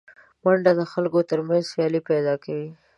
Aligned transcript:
منډه 0.43 0.71
د 0.79 0.81
خلکو 0.91 1.19
تر 1.29 1.39
منځ 1.47 1.63
سیالي 1.71 2.01
پیدا 2.09 2.33
کوي 2.43 2.69